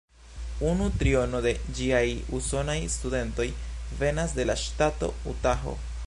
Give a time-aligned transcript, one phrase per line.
[0.67, 2.01] Unu triono de ĝiaj
[2.37, 3.47] usonaj studentoj
[3.99, 5.75] venas de la ŝtato Utaho.